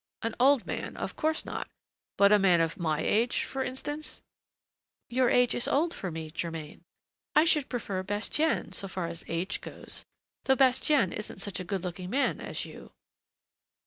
"An 0.23 0.33
old 0.39 0.65
man, 0.65 0.97
of 0.97 1.15
course 1.15 1.45
not; 1.45 1.69
but 2.17 2.31
a 2.31 2.39
man 2.39 2.59
of 2.59 2.79
my 2.79 3.01
age, 3.01 3.43
for 3.43 3.63
instance?" 3.63 4.23
"Your 5.09 5.29
age 5.29 5.53
is 5.53 5.67
old 5.67 5.93
for 5.93 6.09
me, 6.09 6.31
Germain; 6.31 6.81
I 7.35 7.43
should 7.43 7.69
prefer 7.69 8.01
Bastien 8.01 8.71
so 8.71 8.87
far 8.87 9.05
as 9.05 9.23
age 9.27 9.61
goes, 9.61 10.03
though 10.45 10.55
Bastien 10.55 11.13
isn't 11.13 11.43
such 11.43 11.59
a 11.59 11.63
good 11.63 11.83
looking 11.83 12.09
man 12.09 12.39
as 12.41 12.65
you." 12.65 12.93